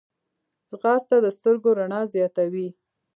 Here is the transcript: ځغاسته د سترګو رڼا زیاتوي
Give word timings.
ځغاسته 0.69 1.15
د 1.21 1.27
سترګو 1.37 1.69
رڼا 1.79 2.01
زیاتوي 2.13 2.67